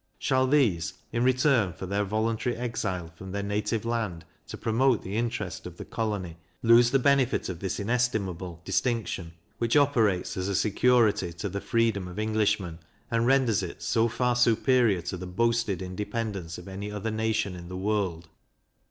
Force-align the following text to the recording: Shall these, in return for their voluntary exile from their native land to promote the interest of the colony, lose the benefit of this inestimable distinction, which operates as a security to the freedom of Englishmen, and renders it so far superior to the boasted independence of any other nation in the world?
Shall 0.17 0.47
these, 0.47 0.93
in 1.11 1.23
return 1.23 1.73
for 1.73 1.85
their 1.85 2.03
voluntary 2.03 2.55
exile 2.57 3.11
from 3.15 3.31
their 3.31 3.43
native 3.43 3.85
land 3.85 4.25
to 4.47 4.57
promote 4.57 5.03
the 5.03 5.15
interest 5.15 5.67
of 5.67 5.77
the 5.77 5.85
colony, 5.85 6.37
lose 6.63 6.89
the 6.89 6.97
benefit 6.97 7.49
of 7.49 7.59
this 7.59 7.79
inestimable 7.79 8.61
distinction, 8.65 9.33
which 9.59 9.77
operates 9.77 10.37
as 10.37 10.47
a 10.47 10.55
security 10.55 11.31
to 11.33 11.49
the 11.49 11.61
freedom 11.61 12.07
of 12.07 12.17
Englishmen, 12.17 12.79
and 13.11 13.27
renders 13.27 13.61
it 13.61 13.83
so 13.83 14.07
far 14.07 14.35
superior 14.35 15.03
to 15.03 15.17
the 15.17 15.27
boasted 15.27 15.83
independence 15.83 16.57
of 16.57 16.67
any 16.67 16.91
other 16.91 17.11
nation 17.11 17.55
in 17.55 17.67
the 17.67 17.77
world? 17.77 18.27